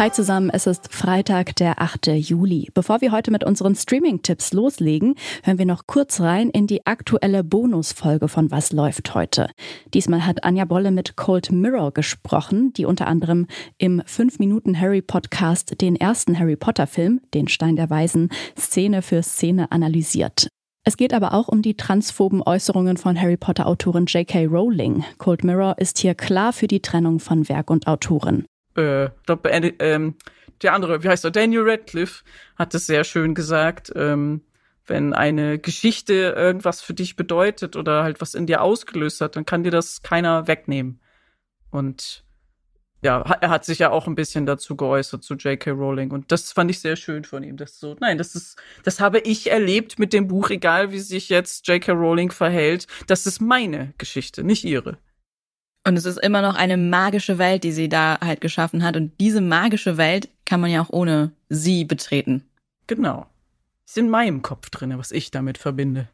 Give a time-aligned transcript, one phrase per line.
[0.00, 2.06] Hi zusammen, es ist Freitag, der 8.
[2.06, 2.70] Juli.
[2.72, 7.44] Bevor wir heute mit unseren Streaming-Tipps loslegen, hören wir noch kurz rein in die aktuelle
[7.44, 9.50] Bonusfolge von Was läuft heute.
[9.92, 16.38] Diesmal hat Anja Bolle mit Cold Mirror gesprochen, die unter anderem im 5-Minuten-Harry-Podcast den ersten
[16.38, 20.48] Harry Potter-Film, Den Stein der Weisen, Szene für Szene analysiert.
[20.82, 24.46] Es geht aber auch um die transphoben Äußerungen von Harry Potter-Autorin J.K.
[24.46, 25.04] Rowling.
[25.18, 29.10] Cold Mirror ist hier klar für die Trennung von Werk und Autorin äh,
[29.78, 30.14] ähm,
[30.62, 32.24] der andere, wie heißt er, Daniel Radcliffe
[32.56, 34.42] hat es sehr schön gesagt, ähm,
[34.86, 39.46] wenn eine Geschichte irgendwas für dich bedeutet oder halt was in dir ausgelöst hat, dann
[39.46, 41.00] kann dir das keiner wegnehmen.
[41.70, 42.24] Und
[43.02, 45.70] ja, er hat sich ja auch ein bisschen dazu geäußert zu J.K.
[45.70, 47.56] Rowling und das fand ich sehr schön von ihm.
[47.56, 51.30] Das so, nein, das ist, das habe ich erlebt mit dem Buch, egal wie sich
[51.30, 51.92] jetzt J.K.
[51.92, 52.86] Rowling verhält.
[53.06, 54.98] Das ist meine Geschichte, nicht ihre.
[55.86, 58.96] Und es ist immer noch eine magische Welt, die sie da halt geschaffen hat.
[58.96, 62.44] Und diese magische Welt kann man ja auch ohne sie betreten.
[62.86, 63.26] Genau.
[63.86, 66.08] Ist in meinem Kopf drin, was ich damit verbinde.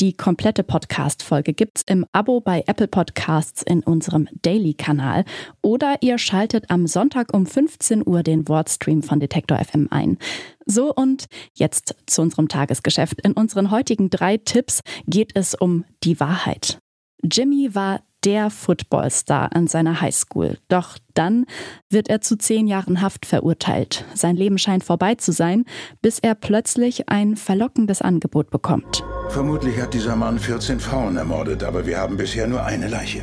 [0.00, 5.24] Die komplette Podcast-Folge gibt's im Abo bei Apple Podcasts in unserem Daily-Kanal
[5.60, 10.18] oder ihr schaltet am Sonntag um 15 Uhr den Wordstream von Detektor FM ein.
[10.66, 13.20] So und jetzt zu unserem Tagesgeschäft.
[13.22, 16.78] In unseren heutigen drei Tipps geht es um die Wahrheit.
[17.24, 20.58] Jimmy war der Footballstar an seiner Highschool.
[20.68, 21.46] Doch dann
[21.90, 24.04] wird er zu zehn Jahren Haft verurteilt.
[24.14, 25.64] Sein Leben scheint vorbei zu sein,
[26.02, 29.02] bis er plötzlich ein verlockendes Angebot bekommt.
[29.30, 33.22] Vermutlich hat dieser Mann 14 Frauen ermordet, aber wir haben bisher nur eine Leiche.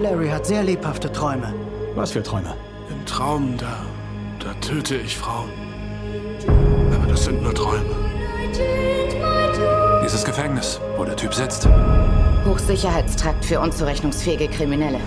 [0.00, 1.54] Larry hat sehr lebhafte Träume.
[1.94, 2.54] Was für Träume?
[2.88, 3.84] Im Traum, da,
[4.38, 5.50] da töte ich Frauen.
[6.94, 9.39] Aber das sind nur Träume.
[10.02, 11.68] Dieses Gefängnis, wo der Typ sitzt.
[12.44, 14.98] Hochsicherheitstrakt für unzurechnungsfähige Kriminelle.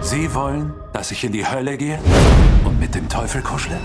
[0.00, 1.98] Sie wollen, dass ich in die Hölle gehe
[2.64, 3.78] und mit dem Teufel kuschle?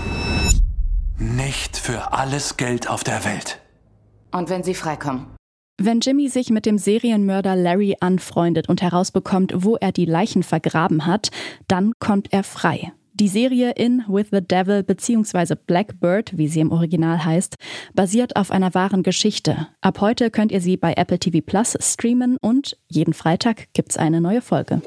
[1.16, 3.60] Nicht für alles Geld auf der Welt.
[4.32, 5.26] Und wenn Sie freikommen?
[5.80, 11.06] Wenn Jimmy sich mit dem Serienmörder Larry anfreundet und herausbekommt, wo er die Leichen vergraben
[11.06, 11.30] hat,
[11.68, 12.92] dann kommt er frei.
[13.20, 15.56] Die Serie In with the Devil bzw.
[15.66, 17.56] Blackbird, wie sie im Original heißt,
[17.92, 19.66] basiert auf einer wahren Geschichte.
[19.80, 24.20] Ab heute könnt ihr sie bei Apple TV Plus streamen und jeden Freitag gibt's eine
[24.20, 24.82] neue Folge.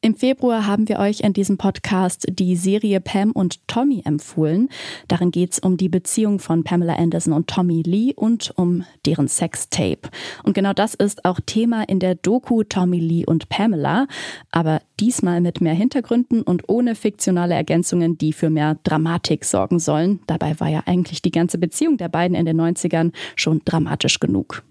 [0.00, 4.68] Im Februar haben wir euch in diesem Podcast die Serie Pam und Tommy empfohlen.
[5.08, 9.26] Darin geht es um die Beziehung von Pamela Anderson und Tommy Lee und um deren
[9.26, 10.08] Sextape.
[10.44, 14.06] Und genau das ist auch Thema in der Doku Tommy Lee und Pamela,
[14.52, 20.20] aber diesmal mit mehr Hintergründen und ohne fiktionale Ergänzungen, die für mehr Dramatik sorgen sollen.
[20.28, 24.62] Dabei war ja eigentlich die ganze Beziehung der beiden in den 90ern schon dramatisch genug.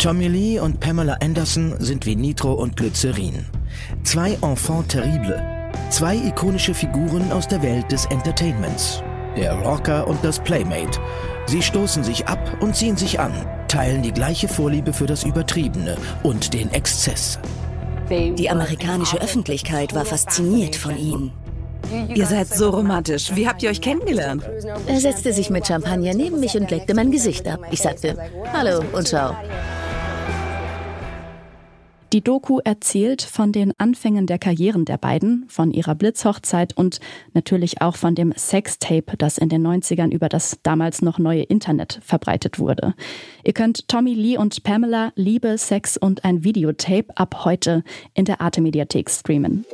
[0.00, 3.44] Tommy Lee und Pamela Anderson sind wie Nitro und Glycerin.
[4.02, 5.38] Zwei Enfants terribles.
[5.90, 9.02] Zwei ikonische Figuren aus der Welt des Entertainments.
[9.36, 10.98] Der Rocker und das Playmate.
[11.44, 13.30] Sie stoßen sich ab und ziehen sich an,
[13.68, 17.38] teilen die gleiche Vorliebe für das Übertriebene und den Exzess.
[18.08, 21.30] Die amerikanische Öffentlichkeit war fasziniert von ihnen.
[22.14, 23.36] Ihr seid so romantisch.
[23.36, 24.48] Wie habt ihr euch kennengelernt?
[24.86, 27.60] Er setzte sich mit Champagner neben mich und leckte mein Gesicht ab.
[27.70, 28.16] Ich sagte,
[28.54, 29.36] hallo und ciao.
[32.12, 36.98] Die Doku erzählt von den Anfängen der Karrieren der beiden, von ihrer Blitzhochzeit und
[37.34, 42.00] natürlich auch von dem Sextape, das in den 90ern über das damals noch neue Internet
[42.02, 42.94] verbreitet wurde.
[43.44, 47.84] Ihr könnt Tommy Lee und Pamela Liebe, Sex und ein Videotape ab heute
[48.14, 49.64] in der Arte Mediathek streamen.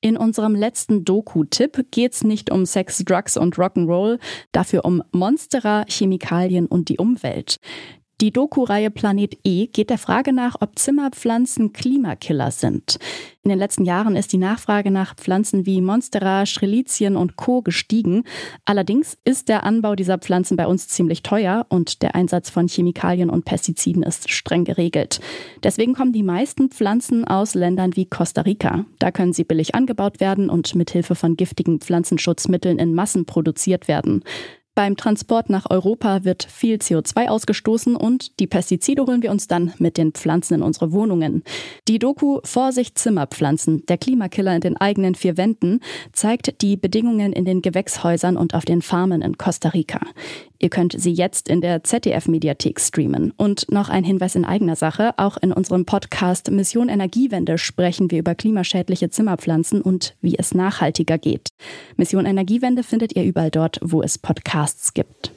[0.00, 4.18] In unserem letzten Doku-Tipp geht's nicht um Sex, Drugs und Rock'n'Roll,
[4.50, 7.58] dafür um Monsterer, Chemikalien und die Umwelt.
[8.20, 13.00] Die Doku-Reihe Planet E geht der Frage nach, ob Zimmerpflanzen Klimakiller sind.
[13.42, 17.60] In den letzten Jahren ist die Nachfrage nach Pflanzen wie Monstera, Schrelizien und Co.
[17.60, 18.22] gestiegen.
[18.64, 23.30] Allerdings ist der Anbau dieser Pflanzen bei uns ziemlich teuer und der Einsatz von Chemikalien
[23.30, 25.20] und Pestiziden ist streng geregelt.
[25.64, 28.86] Deswegen kommen die meisten Pflanzen aus Ländern wie Costa Rica.
[29.00, 33.88] Da können sie billig angebaut werden und mit Hilfe von giftigen Pflanzenschutzmitteln in Massen produziert
[33.88, 34.22] werden.
[34.74, 39.72] Beim Transport nach Europa wird viel CO2 ausgestoßen und die Pestizide holen wir uns dann
[39.78, 41.44] mit den Pflanzen in unsere Wohnungen.
[41.86, 45.78] Die Doku Vorsicht Zimmerpflanzen, der Klimakiller in den eigenen vier Wänden,
[46.12, 50.00] zeigt die Bedingungen in den Gewächshäusern und auf den Farmen in Costa Rica.
[50.64, 53.32] Ihr könnt sie jetzt in der ZDF-Mediathek streamen.
[53.36, 55.12] Und noch ein Hinweis in eigener Sache.
[55.18, 61.18] Auch in unserem Podcast Mission Energiewende sprechen wir über klimaschädliche Zimmerpflanzen und wie es nachhaltiger
[61.18, 61.50] geht.
[61.98, 64.16] Mission Energiewende findet ihr überall dort, wo es
[64.64, 65.30] Podcasts gibt.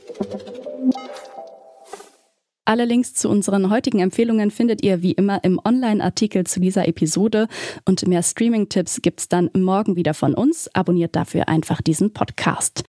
[2.66, 7.48] Alle Links zu unseren heutigen Empfehlungen findet ihr wie immer im Online-Artikel zu dieser Episode
[7.86, 10.70] und mehr Streaming-Tipps gibt's dann morgen wieder von uns.
[10.74, 12.84] Abonniert dafür einfach diesen Podcast.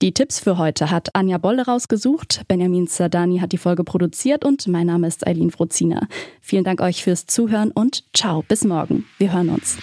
[0.00, 4.68] Die Tipps für heute hat Anja Bolle rausgesucht, Benjamin Zardani hat die Folge produziert und
[4.68, 6.06] mein Name ist Eileen Frozina.
[6.40, 9.06] Vielen Dank euch fürs Zuhören und ciao, bis morgen.
[9.18, 9.76] Wir hören uns.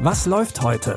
[0.00, 0.96] Was läuft heute?